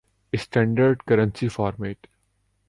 standard 0.33 1.03
currency 1.03 1.47
format 1.47 2.07